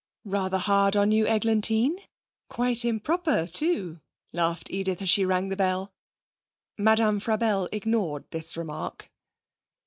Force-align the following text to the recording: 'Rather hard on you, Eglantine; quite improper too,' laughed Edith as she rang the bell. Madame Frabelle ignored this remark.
'Rather 0.25 0.57
hard 0.57 0.95
on 0.95 1.11
you, 1.11 1.27
Eglantine; 1.27 1.95
quite 2.49 2.83
improper 2.83 3.45
too,' 3.45 3.99
laughed 4.33 4.71
Edith 4.71 4.99
as 5.03 5.11
she 5.11 5.25
rang 5.25 5.49
the 5.49 5.55
bell. 5.55 5.93
Madame 6.75 7.19
Frabelle 7.19 7.69
ignored 7.71 8.25
this 8.31 8.57
remark. 8.57 9.11